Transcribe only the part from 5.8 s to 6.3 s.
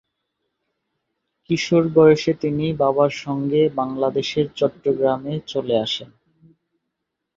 আসেন।